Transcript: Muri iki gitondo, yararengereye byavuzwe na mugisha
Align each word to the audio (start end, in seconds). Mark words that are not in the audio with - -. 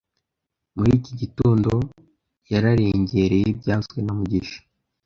Muri 0.75 0.91
iki 0.99 1.13
gitondo, 1.21 1.71
yararengereye 2.51 3.47
byavuzwe 3.59 3.97
na 4.01 4.11
mugisha 4.17 4.59